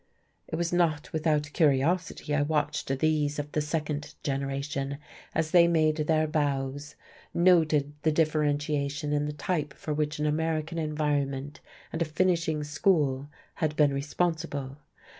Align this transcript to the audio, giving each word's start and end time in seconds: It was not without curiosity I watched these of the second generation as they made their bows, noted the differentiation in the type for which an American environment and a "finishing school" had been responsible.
It 0.47 0.55
was 0.55 0.73
not 0.73 1.13
without 1.13 1.53
curiosity 1.53 2.33
I 2.33 2.41
watched 2.41 2.87
these 2.97 3.37
of 3.37 3.51
the 3.51 3.61
second 3.61 4.15
generation 4.23 4.97
as 5.35 5.51
they 5.51 5.67
made 5.67 5.97
their 5.97 6.25
bows, 6.25 6.95
noted 7.35 7.93
the 8.01 8.11
differentiation 8.11 9.13
in 9.13 9.25
the 9.27 9.31
type 9.31 9.75
for 9.75 9.93
which 9.93 10.17
an 10.17 10.25
American 10.25 10.79
environment 10.79 11.59
and 11.93 12.01
a 12.01 12.05
"finishing 12.05 12.63
school" 12.63 13.29
had 13.61 13.75
been 13.75 13.93
responsible. 13.93 14.77